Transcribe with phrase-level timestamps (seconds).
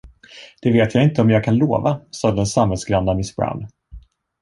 [0.61, 3.67] Det vet jag inte om jag kan lova, sade den samvetsgranna miss Brown.